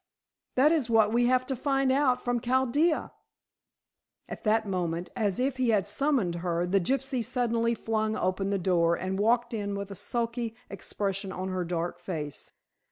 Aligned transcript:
"That 0.55 0.71
is 0.71 0.89
what 0.89 1.13
we 1.13 1.27
have 1.27 1.45
to 1.45 1.55
find 1.55 1.91
out 1.91 2.23
from 2.25 2.39
Chaldea!" 2.39 3.11
At 4.27 4.43
that 4.45 4.67
moment; 4.67 5.11
as 5.15 5.39
if 5.39 5.57
he 5.57 5.69
had 5.69 5.87
summoned 5.87 6.37
her, 6.41 6.65
the 6.65 6.81
gypsy 6.81 7.23
suddenly 7.23 7.75
flung 7.75 8.15
open 8.17 8.49
the 8.49 8.57
door 8.57 8.95
and 8.95 9.19
walked 9.19 9.53
in 9.53 9.75
with 9.75 9.91
a 9.91 9.93
sulky 9.93 10.55
expression 10.71 11.31
on 11.31 11.49
her 11.49 11.63
dark 11.63 11.99
face. 11.99 12.51